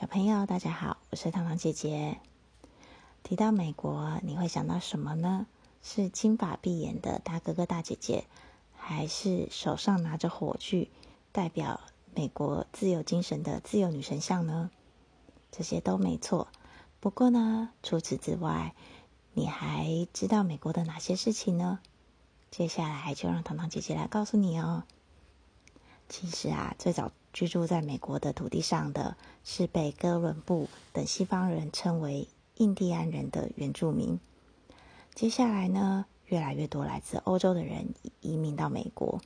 [0.00, 2.16] 小朋友，大家好，我是糖糖姐姐。
[3.22, 5.46] 提到美国，你会想到什么呢？
[5.82, 8.24] 是金发碧眼的大哥哥大姐姐，
[8.74, 10.90] 还是手上拿着火炬，
[11.32, 11.82] 代表
[12.14, 14.70] 美国自由精神的自由女神像呢？
[15.52, 16.48] 这些都没错。
[16.98, 18.74] 不过呢，除此之外，
[19.34, 21.78] 你还知道美国的哪些事情呢？
[22.50, 24.84] 接下来就让糖糖姐姐来告诉你哦。
[26.10, 34.18] 其实啊，最早居住在美国的土地上的是被哥伦布等西方人称为印第安人的原住民。
[35.14, 39.20] 接下来呢，越来越多来自欧洲的人移民到美国，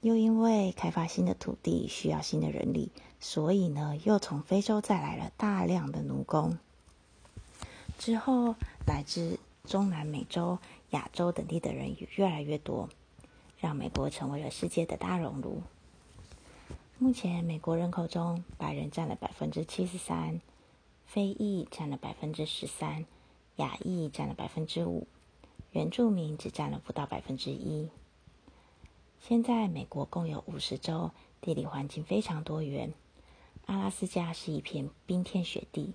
[0.00, 6.58] 又因为开发新的土地需要新的人力，所以呢，又从非洲再来了大量的奴工。
[7.96, 8.56] 之后，
[8.88, 10.58] 来自中南美洲、
[10.90, 12.88] 亚洲等地的人也越来越多。
[13.60, 15.62] 让美国成为了世界的大熔炉。
[16.98, 20.40] 目前，美国人口中白人占了百分之七十三，
[21.06, 23.04] 非裔占了百分之十三，
[23.56, 25.06] 亚裔占了百分之五，
[25.72, 27.90] 原住民只占了不到百分之一。
[29.20, 31.10] 现在，美国共有五十州，
[31.42, 32.92] 地理环境非常多元。
[33.66, 35.92] 阿拉斯加是一片冰天雪地，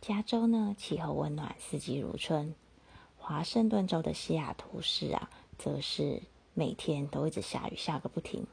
[0.00, 2.54] 加州呢气候温暖，四季如春。
[3.16, 6.22] 华盛顿州的西雅图市啊，则是。
[6.58, 8.44] 每天都一直下雨，下个不停。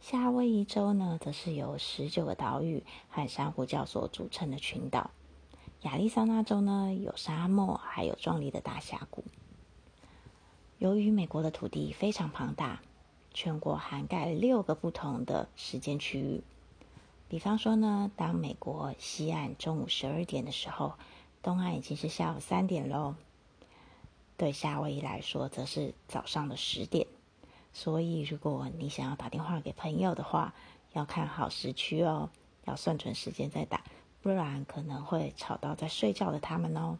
[0.00, 5.12] 夏威夷州呢，则是由十九个岛屿和珊瑚礁所组成的群岛。
[5.82, 9.22] 亚利桑那州呢，有沙漠，还有壮丽的大峡谷。
[10.78, 12.80] 由于美国的土地非常庞大，
[13.32, 16.42] 全国涵盖六个不同的时间区域。
[17.28, 20.94] 比方说呢，当美国西岸中午十二点的时候，
[21.40, 23.14] 东岸已经是下午三点喽。
[24.36, 27.06] 对夏威夷来说，则是早上的十点。
[27.80, 30.52] 所以，如果你想要打电话给朋友的话，
[30.94, 32.28] 要看好时区哦，
[32.64, 33.84] 要算准时间再打，
[34.20, 36.98] 不然可能会吵到在睡觉的他们哦。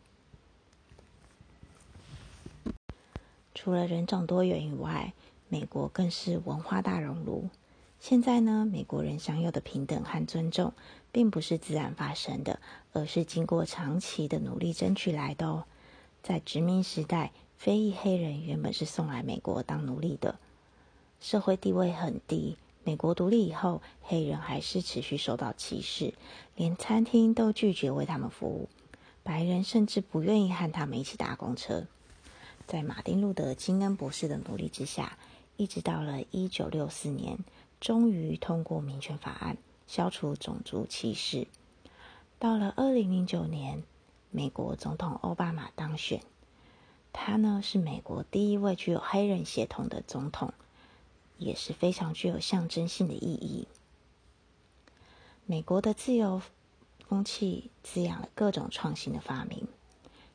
[3.57, 5.13] 除了人种多元以外，
[5.49, 7.51] 美国更是文化大熔炉。
[7.99, 10.73] 现在呢，美国人享有的平等和尊重，
[11.11, 12.61] 并不是自然发生的，
[12.93, 15.65] 而是经过长期的努力争取来的哦。
[16.23, 20.39] 在殖民时代，非裔黑人原本是送来美国当奴隶的。
[21.21, 22.57] 社会地位很低。
[22.85, 26.15] 美国独立以后，黑人还是持续受到歧视，
[26.57, 28.69] 连餐厅都拒绝为他们服务。
[29.23, 31.85] 白人甚至不愿意和他们一起搭公车。
[32.67, 35.19] 在马丁·路德·金恩博士的努力之下，
[35.59, 37.39] 一直到了一九六四年，
[37.79, 41.47] 终于通过民权法案，消除种族歧视。
[42.39, 43.83] 到了二零零九年，
[44.31, 46.23] 美国总统奥巴马当选，
[47.13, 50.55] 他呢是美国第一位具有黑人血统的总统。
[51.39, 53.67] 也是非常具有象征性的意义。
[55.47, 56.43] 美国的自由
[57.09, 59.67] 风气滋养了各种创新的发明。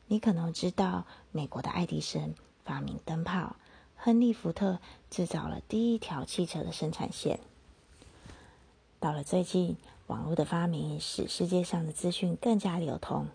[0.08, 2.34] 你可能知道，美国的爱迪生
[2.66, 3.56] 发明灯泡，
[3.96, 7.40] 亨利福特制造了第一条汽车的生产线。
[9.00, 9.78] 到了最近，
[10.08, 13.28] 网络的发明使世界上的资讯更加流通。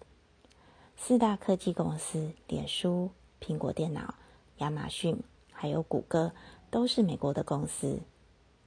[0.97, 4.15] 四大科技公司——脸书、苹果电脑、
[4.59, 6.33] 亚马逊，还有谷歌。
[6.71, 8.01] 都是美国的公司，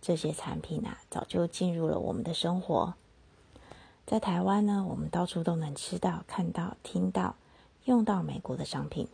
[0.01, 2.94] 这些产品啊，早就进入了我们的生活。
[4.06, 7.35] 在台湾呢，我们到处都能吃到、看到、听到、
[7.85, 9.07] 用到美国的商品。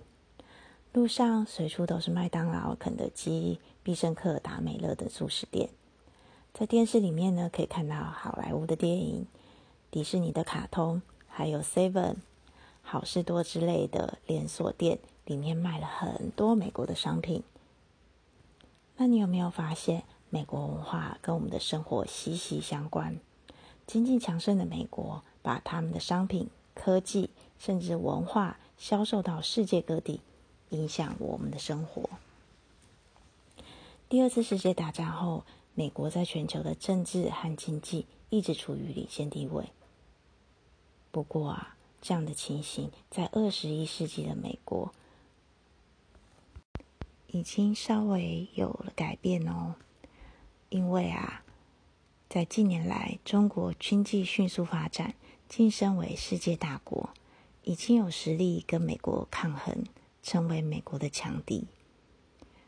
[0.94, 5.70] 路上随处都是麦当劳、肯德基、必胜客、达美乐的素食店。
[6.54, 9.28] 在电视里面呢，可以看到好莱坞的电影、
[9.92, 12.16] 迪士尼的卡通，还有 Seven、
[12.82, 17.44] 好事多之类的连锁店，里面卖了很多美国的商品。
[19.00, 23.20] 那你有没有发现，美国文化跟我们的生活息息相关？
[23.86, 30.22] 经济强盛的美国，把他们的商品、科技甚至文化销售到世界各地，
[30.70, 32.10] 影响我们的生活。
[34.10, 35.44] 第二次世界大战后，
[35.76, 39.66] 美国在全球的政治和经济一直处于领先地位。
[41.12, 44.92] 不过啊，这样的情形在二十一世纪的美国。
[47.38, 49.76] 已经稍微有了改变哦，
[50.70, 51.44] 因为啊，
[52.28, 55.14] 在近年来，中国经济迅速发展，
[55.48, 57.12] 晋升为世界大国，
[57.62, 59.84] 已经有实力跟美国抗衡，
[60.24, 61.68] 成为美国的强敌。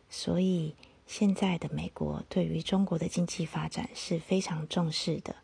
[0.08, 0.76] 所以，
[1.08, 5.38] 现在的美国对于中国的经济发展是非常重视的。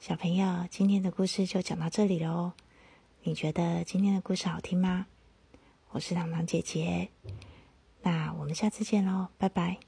[0.00, 2.52] 小朋友，今天的故事就讲到这里喽。
[3.22, 5.06] 你觉得今天的故事好听吗？
[5.90, 7.08] 我是糖糖姐姐，
[8.02, 9.78] 那我们下次见喽，拜拜。